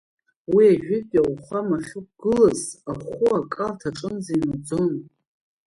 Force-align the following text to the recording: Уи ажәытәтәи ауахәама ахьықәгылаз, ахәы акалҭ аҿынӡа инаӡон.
Уи 0.53 0.65
ажәытәтәи 0.73 1.19
ауахәама 1.21 1.77
ахьықәгылаз, 1.79 2.61
ахәы 2.91 3.27
акалҭ 3.39 3.81
аҿынӡа 3.89 4.33
инаӡон. 4.41 4.93